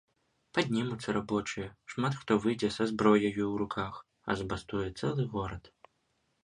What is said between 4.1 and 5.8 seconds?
а забастуе цэлы горад!